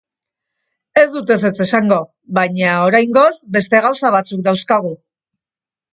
Ez 1.01 1.03
dut 1.15 1.33
ezetz 1.35 1.59
esango, 1.67 1.99
baina, 2.39 2.71
oraingoz, 2.87 3.29
beste 3.59 3.83
gauza 3.87 4.13
batzuk 4.19 4.45
dauzkagu. 4.49 4.95